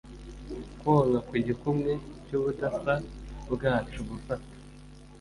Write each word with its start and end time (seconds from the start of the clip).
kwonka 0.79 1.19
ku 1.27 1.33
gikumwe 1.47 1.91
cy'ubudasa 2.25 2.93
bwacu. 3.53 3.99
gufata 4.09 4.47